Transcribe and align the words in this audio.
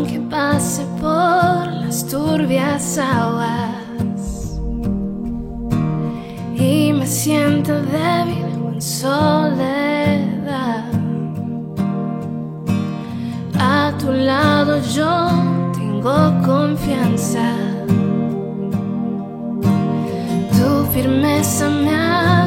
Aunque 0.00 0.18
pase 0.30 0.82
por 0.98 1.66
las 1.66 2.06
turbias 2.06 2.96
aguas 2.96 4.58
y 6.56 6.90
me 6.94 7.06
siento 7.06 7.74
débil 7.82 8.46
en 8.72 8.80
soledad, 8.80 10.84
a 13.58 13.92
tu 13.98 14.10
lado 14.10 14.80
yo 14.94 15.28
tengo 15.74 16.32
confianza. 16.46 17.52
Tu 20.56 20.86
firmeza 20.94 21.68
me 21.68 22.39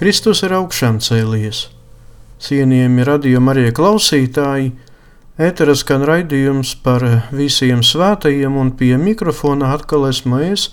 Kristus 0.00 0.40
ir 0.40 0.54
augšām 0.56 0.96
cēlies. 1.04 1.66
Cienījami 2.40 3.04
radījumi 3.04 3.50
arī 3.52 3.64
klausītāji, 3.76 4.70
ētera 5.36 5.74
skan 5.76 6.06
raidījums 6.08 6.70
par 6.80 7.02
visiem 7.36 7.82
svētajiem, 7.84 8.54
un 8.56 8.70
pie 8.78 8.94
mikrofona 8.96 9.74
atkal 9.74 10.06
esmu 10.08 10.38
es, 10.46 10.70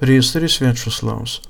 Priesteris 0.00 0.54
Viečuslavs. 0.62 1.42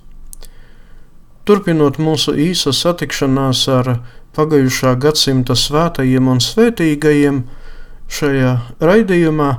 Turpinot 1.46 2.00
mūsu 2.02 2.34
īsa 2.34 2.72
satikšanās 2.74 3.60
ar 3.76 3.92
pagājušā 4.34 4.96
gadsimta 4.98 5.54
svētajiem 5.54 6.32
un 6.32 6.42
svētīgajiem, 6.42 7.44
šajā 8.10 8.56
raidījumā 8.82 9.52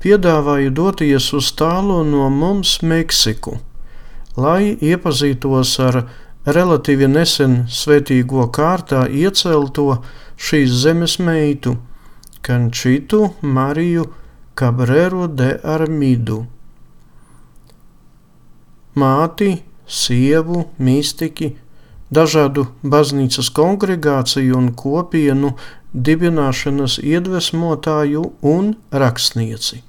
piedāvāju 0.00 0.72
doties 0.80 1.28
uz 1.36 1.52
tālu 1.60 2.00
no 2.08 2.30
mums 2.32 2.78
Meksiku, 2.80 3.58
lai 4.40 4.78
iepazītos 4.80 5.74
ar 5.84 6.00
relatīvi 6.56 7.08
nesen 7.10 7.58
svētīgo 7.68 8.46
kārtā 8.54 9.04
iecelto 9.08 10.00
šīs 10.38 10.76
zemes 10.84 11.18
meitu, 11.20 11.76
Kančitu 12.42 13.34
Mariju 13.42 14.06
Cabrero 14.58 15.26
de 15.28 15.56
Armidu. 15.74 16.38
Māti, 18.98 19.50
sievu, 19.86 20.64
mīstiki, 20.82 21.50
dažādu 22.10 22.64
baznīcas 22.82 23.50
kongregāciju 23.54 24.56
un 24.58 24.72
kopienu 24.72 25.52
dibināšanas 25.92 26.98
iedvesmotāju 27.02 28.24
un 28.54 28.72
rakstnieci. 29.04 29.82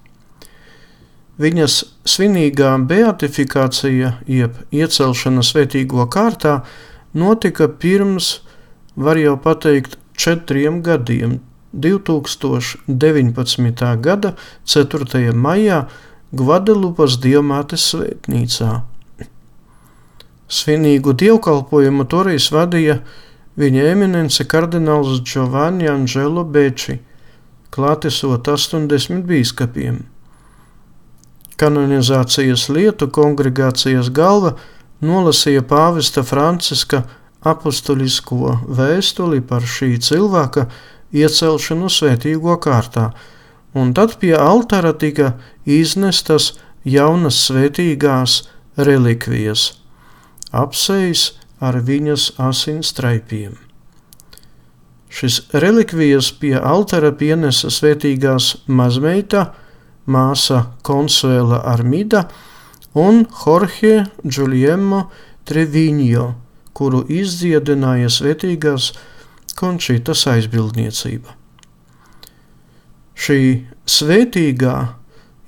Viņas 1.39 2.03
svinīgā 2.03 2.73
beatifikācija, 2.83 4.19
jeb 4.27 4.59
iecelšana 4.75 5.39
svētīgo 5.47 6.03
kārtā, 6.11 6.67
notika 7.15 7.71
pirms, 7.71 8.43
var 8.99 9.15
jau 9.15 9.39
pateikt, 9.39 9.95
četriem 10.19 10.83
gadiem, 10.83 11.39
2019. 11.71 14.01
gada 14.01 14.33
4. 14.65 15.33
maijā 15.33 15.87
Gvadelupas 16.35 17.17
diamātes 17.23 17.87
svētnīcā. 17.93 18.81
Svinīgu 20.49 21.13
dievkalpojumu 21.13 22.05
toreiz 22.09 22.51
vadīja 22.51 22.99
viņa 23.57 23.83
eminence 23.93 24.43
kardināls 24.43 25.21
Giovanni 25.23 25.89
Angelo 25.89 26.43
Beči, 26.43 26.99
klātesot 27.71 28.47
80 28.49 29.23
bīskapiem. 29.29 30.18
Kanonizācijas 31.59 32.69
lietu 32.71 33.09
kongregācijas 33.11 34.11
galva 34.15 34.53
nolasīja 35.03 35.63
pāvesta 35.67 36.23
Franciska 36.23 37.03
apustulisko 37.43 38.55
vēstuli 38.79 39.41
par 39.43 39.67
šī 39.67 39.97
cilvēka 40.03 40.67
iecelšanu 41.15 41.89
svētīgo 41.91 42.55
kārtā, 42.63 43.09
un 43.75 43.93
tad 43.97 44.15
pie 44.21 44.35
altāra 44.39 44.93
tika 44.93 45.33
iznestas 45.65 46.53
jaunas 46.87 47.39
svētīgās 47.47 48.41
relikvijas, 48.79 49.73
apsejas 50.51 51.31
ar 51.59 51.81
viņas 51.83 52.31
asins 52.39 52.93
traipiem. 52.95 53.57
Šis 55.09 55.41
relikvijas 55.53 56.29
pie 56.39 56.53
altāra 56.55 57.11
pienesa 57.17 57.71
svētīgās 57.73 58.53
mazmeita, 58.67 59.49
māsa 60.09 60.63
Konsuela 60.85 61.61
Armida 61.69 62.25
un 62.97 63.25
Jorge 63.29 64.05
Giuliemo 64.25 65.09
Treviņo, 65.47 66.33
kuru 66.73 67.05
izdziedināja 67.09 68.09
svētīgās 68.13 68.93
Končitas 69.59 70.27
aizbildniecība. 70.31 71.29
Šī 73.19 73.67
svētīgā 73.89 74.75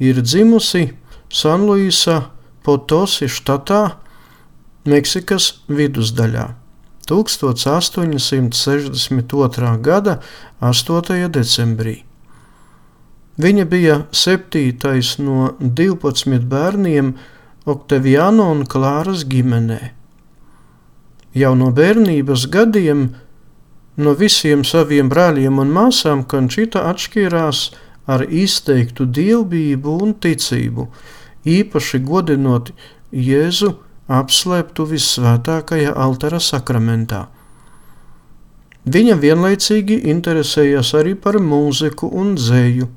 ir 0.04 0.22
dzimusi 0.22 0.90
Sanluisa 1.31 2.22
Potosi 2.66 3.28
štatā, 3.31 3.96
Meksikas 4.86 5.54
vidusdaļā 5.69 6.54
1862. 7.06 9.81
gada 9.81 10.19
8. 10.60 11.30
decembrī. 11.30 12.04
Viņa 13.42 13.64
bija 13.66 13.96
septītais 14.14 15.16
no 15.24 15.54
12 15.62 16.44
bērniem 16.52 17.14
Oktaviāna 17.72 18.46
un 18.52 18.66
Klāras 18.70 19.24
ģimenē. 19.32 19.80
Jau 21.38 21.54
no 21.56 21.70
bērnības 21.72 22.44
gadiem 22.52 23.06
no 23.98 24.14
visiem 24.20 24.66
saviem 24.68 25.10
brāļiem 25.10 25.62
un 25.64 25.72
māsām 25.74 26.26
Končita 26.28 26.84
atšķirās 26.92 27.64
ar 28.12 28.26
izteiktu 28.28 29.08
dievbijību 29.08 29.98
un 30.06 30.14
ticību, 30.22 30.90
īpaši 31.48 32.04
godinot 32.06 32.74
Jēzu 33.16 33.74
apslēptu 34.12 34.90
visvētākajā 34.92 35.96
altara 35.96 36.42
sakramentā. 36.44 37.26
Viņa 38.86 39.16
vienlaicīgi 39.22 40.02
interesējās 40.12 40.96
arī 41.00 41.16
par 41.16 41.40
mūziku 41.42 42.10
un 42.12 42.36
dzēju 42.36 42.90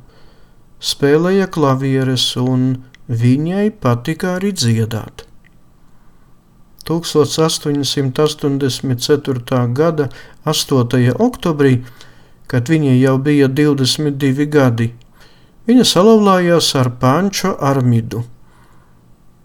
spēlēja 0.84 1.46
klavieres, 1.48 2.36
un 2.40 2.84
viņai 3.08 3.70
patika 3.80 4.36
arī 4.38 4.52
dziedāt. 4.52 5.24
1884. 6.84 9.72
gada 9.72 10.08
8. 10.44 11.16
oktobrī, 11.16 11.84
kad 12.46 12.68
viņai 12.68 13.00
jau 13.00 13.18
bija 13.18 13.48
22 13.48 14.46
gadi, 14.52 14.92
viņa 15.64 15.84
salauzījās 15.88 16.74
ar 16.76 16.90
Pančo 17.00 17.56
Armidu. 17.56 18.24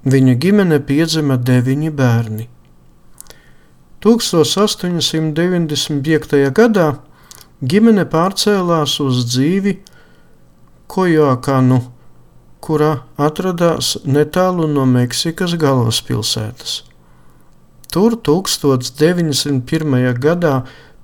Viņa 0.04 0.36
ģimene 0.40 0.80
piedzima 0.84 1.38
deviņi 1.38 1.92
bērni. 1.96 2.48
1895. 4.04 6.52
gadā 6.56 6.96
ģimene 7.60 8.06
pārcēlās 8.08 9.00
uz 9.04 9.26
dzīvi 9.28 9.84
Kojoakanu, 10.90 11.84
kura 12.66 13.04
atradās 13.22 13.92
netālu 14.10 14.66
no 14.72 14.88
Meksikas 14.90 15.52
galvaspilsētas. 15.62 16.80
Tur 17.94 18.16
1901. 18.18 20.00
gadā 20.18 20.54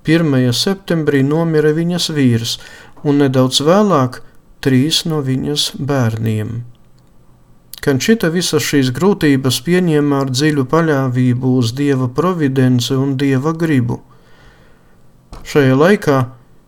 1. 0.02 0.34
septembrī 0.52 1.22
nomira 1.26 1.70
viņas 1.76 2.08
vīrs, 2.16 2.56
un 3.06 3.22
nedaudz 3.22 3.60
vēlāk 3.68 4.18
trīs 4.66 5.04
no 5.06 5.20
viņas 5.22 5.68
bērniem. 5.78 6.50
Kančita 7.86 8.32
visas 8.34 8.66
šīs 8.66 8.90
grūtības 8.94 9.60
pieņēma 9.68 10.24
ar 10.24 10.32
dziļu 10.34 10.64
paļāvību 10.72 11.52
uz 11.60 11.70
dieva 11.78 12.08
providenci 12.10 12.98
un 12.98 13.14
dieva 13.22 13.54
gribu. 13.54 14.00
Šajā 15.46 15.78
laikā 15.78 16.18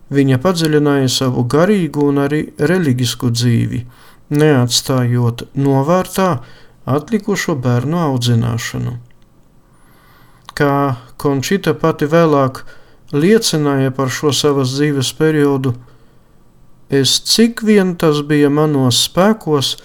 Viņa 0.09 0.39
padziļināja 0.41 1.09
savu 1.13 1.45
garīgu 1.45 2.07
un 2.09 2.23
arī 2.23 2.41
reliģisku 2.57 3.29
dzīvi, 3.35 3.83
neatstājot 4.33 5.45
novārtā 5.61 6.31
atlikušo 6.89 7.57
bērnu 7.61 8.01
audzināšanu. 8.07 8.95
Kā 10.57 10.73
Končita 11.21 11.75
pati 11.77 12.09
vēlāk 12.09 12.63
liecināja 13.13 13.93
par 13.95 14.09
šo 14.09 14.33
savas 14.33 14.73
dzīves 14.75 15.13
periodu, 15.19 15.75
es 16.89 17.19
cik 17.21 17.63
vien 17.69 17.95
tas 18.01 18.23
bija 18.25 18.49
manos 18.51 19.05
spēkos, 19.05 19.77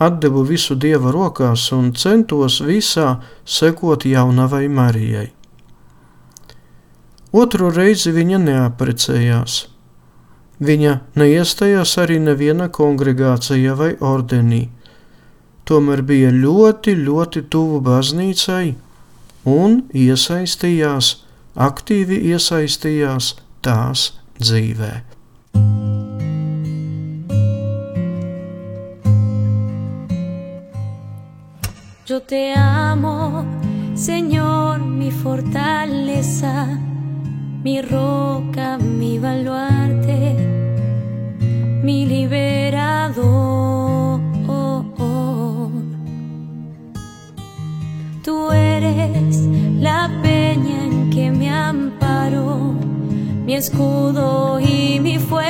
atdevu 0.00 0.46
visu 0.48 0.78
dieva 0.78 1.12
rokās 1.12 1.66
un 1.76 1.92
centos 1.92 2.60
visā 2.64 3.18
sekot 3.44 4.06
jaunavai 4.08 4.68
Marijai. 4.72 5.28
Otru 7.30 7.68
reizi 7.70 8.10
viņa 8.10 8.38
neaprecējās. 8.42 9.60
Viņa 10.60 10.94
neiestājās 11.16 11.92
arī 12.02 12.18
neviena 12.20 12.66
kongregācija 12.74 13.76
vai 13.78 13.92
ordenī. 14.02 14.64
Tomēr 15.64 16.02
bija 16.02 16.32
ļoti, 16.34 16.96
ļoti 17.06 17.44
tuvu 17.46 17.78
baznīcai 17.86 18.74
un 19.46 19.78
iesaistījās, 19.94 21.12
aktīvi 21.54 22.18
iesaistījās 22.32 23.36
tās 23.62 24.10
dzīvē. 24.42 24.92
Yo 32.10 32.18
te 32.26 32.42
amo, 32.58 33.46
Señor, 33.94 34.82
mi 34.82 35.12
fortaleza. 35.14 36.89
Mi 37.62 37.82
roca, 37.82 38.78
mi 38.78 39.18
baluarte, 39.18 40.36
mi 41.82 42.06
liberador. 42.06 43.50
Tú 48.22 48.52
eres 48.52 49.46
la 49.80 50.10
peña 50.22 50.84
en 50.84 51.10
que 51.10 51.30
me 51.30 51.50
amparo, 51.50 52.74
mi 53.44 53.54
escudo 53.54 54.60
y 54.60 55.00
mi 55.00 55.18
fuerza, 55.18 55.49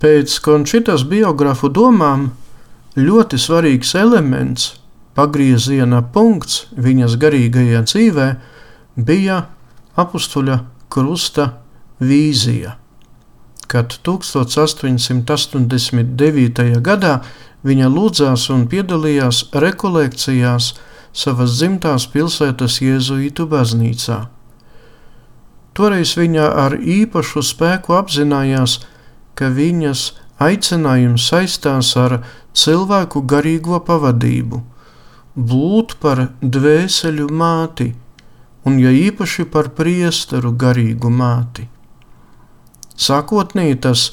Pēc 0.00 0.32
Končitas 0.40 1.02
biografu 1.04 1.68
domām 1.68 2.32
ļoti 2.96 3.36
svarīgs 3.36 3.92
elements, 4.00 4.80
pagrieziena 5.12 6.00
punkts 6.14 6.72
viņas 6.72 7.20
garīgajā 7.20 7.84
dzīvē 7.84 8.40
bija 8.96 9.52
apstuļa 10.00 10.64
krusta 10.88 11.60
vīzija. 12.00 12.80
Kad 13.68 14.00
1889. 14.08 16.80
gadā 16.80 17.20
viņa 17.60 17.92
lūdzās 17.92 18.48
un 18.54 18.64
piedalījās 18.72 19.52
rekolekcijās 19.52 20.80
savas 21.12 21.50
dzimtās 21.58 22.08
pilsētas 22.08 22.80
Jēzuītu 22.80 23.44
baznīcā. 23.52 24.32
Toreiz 25.76 26.16
viņa 26.16 26.48
ar 26.64 26.72
īpašu 26.80 27.44
spēku 27.44 27.92
apzinājās, 28.00 28.80
ka 28.80 28.96
viņas 29.38 30.00
aicinājums 30.40 31.28
saistās 31.30 31.96
ar 31.96 32.20
cilvēku 32.56 33.22
garīgo 33.22 33.80
pavadību, 33.84 34.62
būt 35.36 35.96
par 36.00 36.28
dvēseļu 36.42 37.28
māti, 37.32 37.92
un 38.64 38.78
ja 38.80 38.90
īpaši 38.90 39.46
par 39.52 39.70
priesteru 39.76 40.52
garīgu 40.52 41.10
māti. 41.10 41.68
Sākotnēji 43.00 43.80
tas 43.80 44.10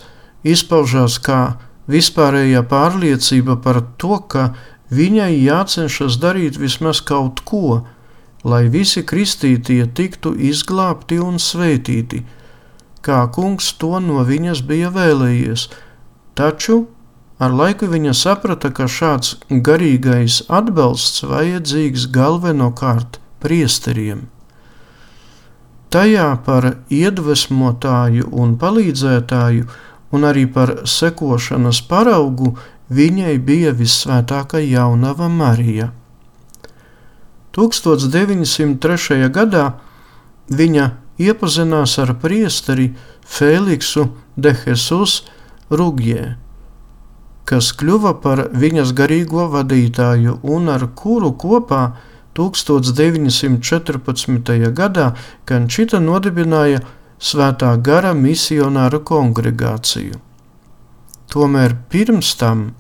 izpaužās 0.48 1.18
kā 1.20 1.58
vispārējā 1.92 2.64
pārliecība 2.68 3.58
par 3.64 3.82
to, 4.00 4.20
ka 4.32 4.54
viņai 4.92 5.34
jācenšas 5.44 6.20
darīt 6.24 6.60
vismaz 6.60 7.02
kaut 7.02 7.44
ko, 7.44 7.84
lai 8.48 8.68
visi 8.72 9.04
kristītie 9.04 9.88
tiktu 9.92 10.32
izglābti 10.50 11.20
un 11.20 11.40
svētīti, 11.42 12.24
kā 13.08 13.24
kungs 13.34 13.72
to 13.82 13.98
no 14.04 14.24
viņas 14.28 14.62
bija 14.68 14.92
vēlējies, 14.94 15.68
taču 16.36 16.86
ar 17.40 17.54
laiku 17.54 17.88
viņa 17.90 18.14
saprata, 18.18 18.72
ka 18.74 18.90
šāds 18.92 19.38
garīgais 19.50 20.42
atbalsts 20.52 21.24
vajadzīgs 21.28 22.10
galvenokārt 22.14 23.22
priesteriem. 23.44 24.26
Tajā 25.94 26.32
par 26.44 26.74
iedvesmotāju 26.92 28.28
un 28.36 28.58
palīdzētāju 28.60 29.68
un 30.12 30.26
arī 30.28 30.44
par 30.52 30.74
sekošanas 30.88 31.80
paraugu 31.88 32.58
viņai 32.92 33.38
bija 33.44 33.72
visvētākā 33.76 34.60
jaunava 34.64 35.30
Marija. 35.32 35.92
1903. 37.56 39.30
gadā 39.34 39.66
viņa 40.48 40.92
iepazinās 41.20 41.98
ar 42.02 42.14
priesteri 42.22 42.94
Feliksu 43.28 44.08
de 44.36 44.56
Jesus 44.56 45.24
Rugjē, 45.70 46.36
kas 47.48 47.72
kļuva 47.76 48.14
par 48.24 48.50
viņas 48.54 48.94
garīgo 48.96 49.48
vadītāju 49.52 50.40
un 50.44 50.70
ar 50.72 50.88
kuru 50.96 51.32
kopā 51.40 51.92
1914. 52.38 54.74
gadā 54.78 55.14
Kančita 55.46 56.00
nodibināja 56.00 56.80
Svētā 57.18 57.82
gara 57.82 58.14
misionāru 58.14 59.02
kongregāciju. 59.02 60.22
Tomēr 61.34 61.74
pirms 61.90 62.38
tam 62.38 62.78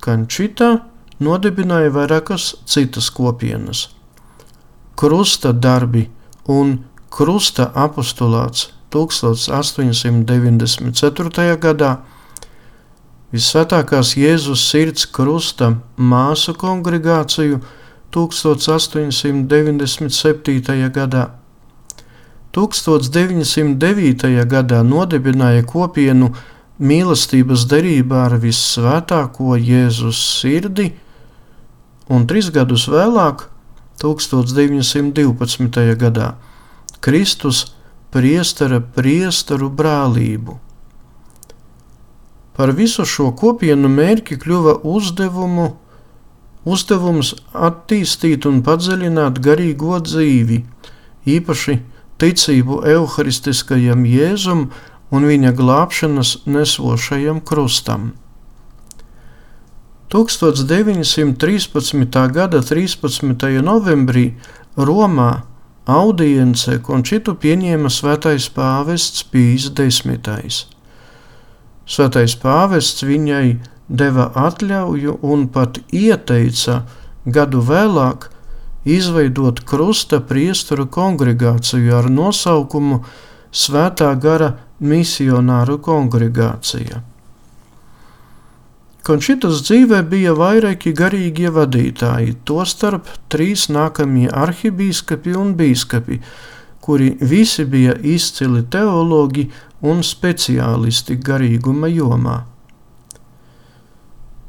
Kančita 0.00 0.80
nodibināja 1.20 1.92
vairākas 1.92 2.56
citas 2.64 3.12
kopienas. 3.12 3.92
Krusta 4.96 5.52
darbi 5.52 6.08
un 6.48 6.88
Krusta 7.10 7.74
apostulāts 7.74 8.70
1894. 8.94 11.58
gadā, 11.58 11.98
Visvētākās 13.30 14.16
Jēzus 14.18 14.64
sirds 14.72 15.04
krusta 15.06 15.78
māsu 15.94 16.50
kongregāciju 16.58 17.60
1897. 18.10 20.90
gadā. 20.90 21.30
1909. 22.50 24.34
gadā 24.50 24.82
nodibināja 24.82 25.62
kopienu 25.62 26.34
mīlestības 26.82 27.70
derībā 27.70 28.26
ar 28.26 28.34
visvētāko 28.42 29.54
Jēzus 29.54 30.18
sirdi, 30.40 30.90
un 32.10 32.26
trīs 32.26 32.50
gadus 32.50 32.90
vēlāk, 32.90 33.46
1912. 34.02 35.94
gadā, 36.02 36.34
Kristus 37.00 37.72
priestera 38.12 38.80
priesteru 38.80 39.70
brālību. 39.70 40.58
Par 42.56 42.72
visu 42.76 43.06
šo 43.08 43.32
kopienu 43.32 43.88
mērķi 43.88 44.36
kļuva 44.42 44.74
uzdevumu, 44.84 45.70
uzdevums 46.68 47.34
attīstīt 47.56 48.44
un 48.50 48.60
padziļināt 48.66 49.40
garīgo 49.40 49.96
dzīvi, 50.04 50.64
īpaši 51.24 51.78
ticību 52.20 52.82
evaharistiskajam 52.84 54.04
Jēzum 54.04 54.68
un 55.10 55.28
viņa 55.30 55.50
glābšanas 55.56 56.36
nesošajam 56.46 57.40
krustam. 57.40 58.12
1913. 60.10 62.32
gada 62.34 62.60
13. 62.66 63.62
novembrī 63.62 64.34
Romā 64.76 65.49
audience 65.88 66.78
Končitu 66.84 67.34
pieņēma 67.40 67.90
svētais 67.92 68.48
pāvests 68.52 69.24
Pīs 69.30 69.70
desmitais. 69.76 70.66
Svētais 71.90 72.36
pāvests 72.38 73.02
viņai 73.06 73.58
deva 73.88 74.30
atļauju 74.38 75.18
un 75.26 75.48
pat 75.50 75.80
ieteica 75.90 76.84
gadu 77.26 77.62
vēlāk 77.66 78.28
izveidot 78.84 79.64
krusta 79.66 80.20
priesteru 80.20 80.86
kongregāciju 80.86 81.96
ar 81.98 82.10
nosaukumu 82.10 83.02
Svētā 83.50 84.12
gara 84.14 84.52
misionāru 84.78 85.80
kongregācija. 85.82 87.02
Končitas 89.06 89.62
dzīvē 89.64 90.02
bija 90.10 90.34
vairāki 90.36 90.92
garīgie 90.92 91.48
vadītāji, 91.54 92.36
tostarp 92.44 93.08
trīs 93.32 93.70
nākamie 93.72 94.28
arhibīskapi 94.28 95.32
un 95.40 95.54
bīskapi, 95.56 96.20
kuri 96.84 97.14
visi 97.20 97.64
bija 97.64 97.94
izcili 97.96 98.60
teologi 98.68 99.46
un 99.80 100.04
speciālisti 100.04 101.16
garīguma 101.16 101.88
jomā. 101.88 102.36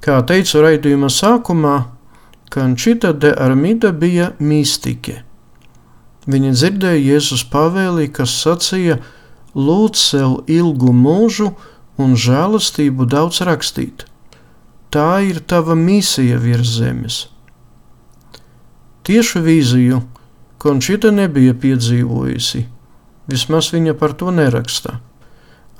Kā 0.01 0.19
teicu 0.27 0.63
raidījuma 0.65 1.07
sākumā, 1.13 1.75
Kančita 2.51 3.13
de 3.13 3.31
Armida 3.31 3.93
bija 3.95 4.33
mistike. 4.43 5.21
Viņa 6.27 6.51
dzirdēja 6.51 6.99
Jēzus 6.99 7.45
pavēli, 7.47 8.09
kas 8.11 8.33
sacīja: 8.43 8.97
Lūdz 9.55 10.03
sev 10.11 10.33
ilgu 10.51 10.91
mūžu 10.91 11.53
un 11.95 12.17
žēlastību 12.19 13.07
daudz 13.07 13.39
rakstīt. 13.47 14.10
Tā 14.91 15.21
ir 15.23 15.39
tava 15.47 15.75
misija 15.75 16.37
virs 16.41 16.67
zemes. 16.75 17.27
Tiešu 19.07 19.39
vīziju 19.45 20.01
Končita 20.61 21.09
nebija 21.09 21.55
piedzīvojusi, 21.57 22.59
vismaz 23.31 23.71
viņa 23.73 23.95
par 23.97 24.13
to 24.13 24.29
neraksta. 24.35 24.99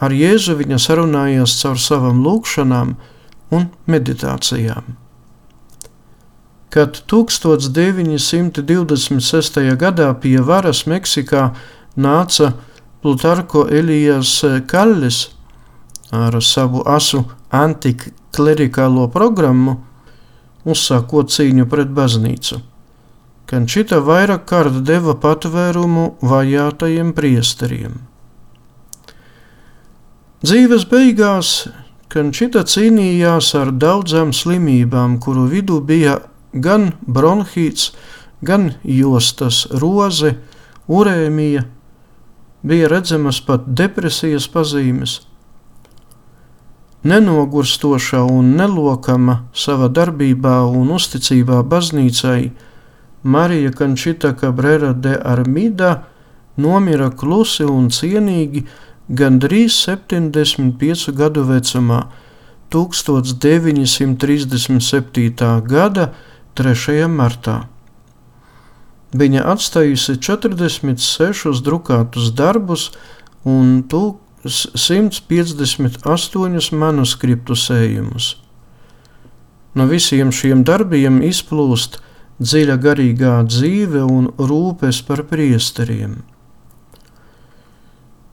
Ar 0.02 0.10
Jēzu 0.16 0.56
viņa 0.58 0.78
sarunājās 0.82 1.54
caur 1.60 1.78
savām 1.78 2.26
lūgšanām 2.26 2.96
un 3.54 3.70
meditācijām. 3.86 4.98
Kad 6.74 7.06
1926. 7.12 9.60
gadā 9.84 10.10
pie 10.24 10.40
varas 10.42 10.88
Meksikā 10.90 11.54
nāca 11.94 12.58
Plutarko 13.04 13.70
Elijas 13.70 14.42
Kallis 14.72 15.30
ar 16.12 16.38
savu 16.44 16.84
asu 16.86 17.24
antiklerikālo 17.52 19.08
programmu, 19.12 19.78
uzsākot 20.68 21.32
cīņu 21.32 21.68
pret 21.72 21.92
baznīcu. 21.96 22.62
Kančita 23.52 24.00
vairāk 24.04 24.46
kārt 24.48 24.84
deva 24.88 25.16
patvērumu 25.20 26.06
vajātajiem 26.24 27.12
priesteriem. 27.18 27.98
Dzīves 30.42 30.86
beigās 30.90 31.56
Kančita 32.12 32.66
cīnījās 32.68 33.54
ar 33.56 33.70
daudzām 33.72 34.34
slimībām, 34.36 35.14
kuru 35.24 35.46
vidū 35.48 35.78
bija 35.80 36.18
gan 36.52 36.90
bronhīts, 37.08 37.94
gan 38.44 38.74
jostas, 38.84 39.62
roze, 39.72 40.34
urēmija, 40.92 41.64
bija 42.68 42.90
redzamas 42.92 43.40
pat 43.48 43.70
depresijas 43.80 44.50
pazīmes. 44.52 45.22
Nenogurstoša 47.02 48.20
un 48.30 48.52
nelokama 48.60 49.50
savā 49.58 49.88
darbībā 49.90 50.62
un 50.70 50.92
uzticībā 50.94 51.64
baznīcai, 51.66 52.54
Marija 53.24 53.72
Kančita 53.74 54.36
Cabrera 54.38 54.94
de 54.94 55.18
Armida 55.18 56.06
nomira 56.58 57.10
klusi 57.10 57.64
un 57.66 57.90
cienīgi 57.90 58.66
gandrīz 59.10 59.74
75 59.88 61.12
gadu 61.18 61.44
vecumā, 61.50 62.06
1937. 62.70 65.62
gada 65.74 66.14
3. 66.56 67.08
martā. 67.10 67.66
Viņa 69.12 69.44
atstājusi 69.56 70.16
46 70.22 71.62
drukātus 71.66 72.32
darbus 72.32 72.92
un 73.44 73.84
158 74.46 76.74
manuskriptu 76.74 77.56
sējumus. 77.56 78.36
No 79.78 79.86
visiem 79.88 80.32
šiem 80.34 80.64
darbiem 80.68 81.22
izplūst 81.24 82.02
dziļa 82.42 82.78
garīgā 82.82 83.44
dzīve 83.48 84.04
un 84.04 84.28
rūpes 84.38 85.02
par 85.08 85.24
priesteriem. 85.30 86.24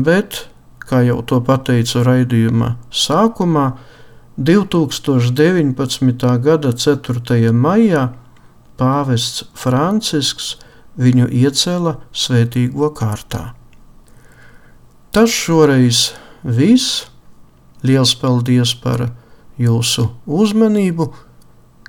bet, 0.01 0.47
kā 0.81 1.03
jau 1.05 1.21
to 1.27 1.41
pateicu 1.45 2.01
raidījuma 2.07 2.77
sākumā, 2.89 3.73
2019. 4.37 6.39
gada 6.41 6.73
4. 6.73 7.53
maijā 7.53 8.09
pāvests 8.81 9.45
Francisks 9.55 10.57
viņu 10.97 11.29
iecēla 11.29 11.99
svētīgo 12.13 12.91
kārtā. 12.97 13.53
Tas 15.13 15.31
šoreiz 15.31 16.13
viss. 16.45 17.07
Liels 17.83 18.15
paldies 18.15 18.75
par 18.79 19.11
jūsu 19.59 20.09
uzmanību! 20.27 21.13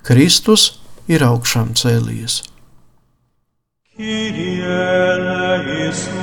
Kristus 0.03 0.82
ir 1.08 1.23
augšām 1.23 1.73
cēlies! 1.77 2.41
Kyrie 3.93 4.73
eleison. 5.13 6.17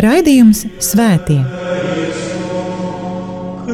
Raidījums 0.00 0.64
Svētie. 0.80 1.65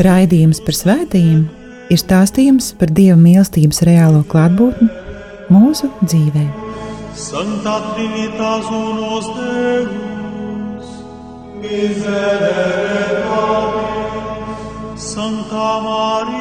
Raidījums 0.00 0.62
par 0.64 0.76
svētījumiem 0.78 1.42
ir 1.92 1.98
stāstījums 2.00 2.70
par 2.80 2.88
Dieva 2.96 3.18
mīlestības 3.20 3.82
reālo 3.84 4.22
klātbūtni 4.30 4.88
mūsu 5.52 5.90
dzīvē. 6.00 6.46
Santa 7.20 7.74
Trinitas 7.90 8.70
unos 8.72 9.28
Deus, 9.36 10.92
miserere 11.60 13.10
Santa 14.96 15.68
Maria. 15.84 16.39